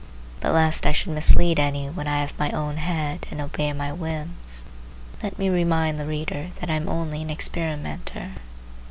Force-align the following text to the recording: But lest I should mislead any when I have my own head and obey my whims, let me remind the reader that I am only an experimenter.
But 0.39 0.53
lest 0.53 0.87
I 0.87 0.93
should 0.93 1.11
mislead 1.13 1.59
any 1.59 1.87
when 1.87 2.07
I 2.07 2.21
have 2.21 2.33
my 2.39 2.49
own 2.53 2.77
head 2.77 3.27
and 3.29 3.39
obey 3.39 3.71
my 3.71 3.93
whims, 3.93 4.63
let 5.21 5.37
me 5.37 5.47
remind 5.47 5.99
the 5.99 6.07
reader 6.07 6.47
that 6.59 6.71
I 6.71 6.73
am 6.73 6.89
only 6.89 7.21
an 7.21 7.29
experimenter. 7.29 8.31